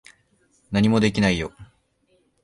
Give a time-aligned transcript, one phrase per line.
[0.71, 1.51] 何もできないよ。